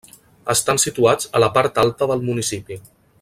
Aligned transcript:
Estan 0.53 0.79
situats 0.85 1.29
a 1.39 1.43
la 1.45 1.51
part 1.59 1.79
alta 1.85 2.09
del 2.13 2.25
municipi. 2.33 2.83